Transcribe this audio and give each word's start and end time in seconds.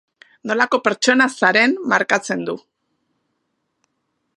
Nolako 0.51 0.79
pertsona 0.87 1.27
zaren 1.41 1.77
markatzen 1.95 2.43
du. 2.49 2.57